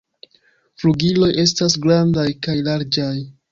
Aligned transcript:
Flugiloj 0.83 1.29
estas 1.45 1.77
grandaj 1.85 2.27
kaj 2.49 2.59
larĝaj. 2.71 3.15